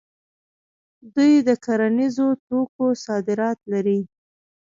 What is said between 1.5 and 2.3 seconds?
کرنیزو